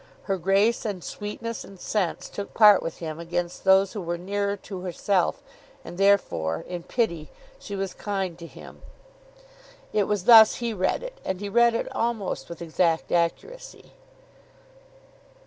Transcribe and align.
Her 0.23 0.39
grace, 0.39 0.83
and 0.83 1.03
sweetness, 1.03 1.63
and 1.63 1.79
sense, 1.79 2.27
took 2.27 2.55
part 2.55 2.81
with 2.81 2.97
him 2.97 3.19
against 3.19 3.63
those 3.65 3.93
who 3.93 4.01
were 4.01 4.17
nearer 4.17 4.57
to 4.57 4.79
herself, 4.81 5.43
and 5.85 5.95
therefore, 5.99 6.61
in 6.67 6.81
pity, 6.81 7.29
she 7.59 7.75
was 7.75 7.93
kind 7.93 8.35
to 8.39 8.47
him. 8.47 8.81
It 9.93 10.05
was 10.05 10.23
thus 10.23 10.55
he 10.55 10.73
read 10.73 11.03
it, 11.03 11.19
and 11.23 11.39
he 11.39 11.49
read 11.49 11.75
it 11.75 11.87
almost 11.95 12.49
with 12.49 12.63
exact 12.63 13.11
accuracy. 13.11 13.91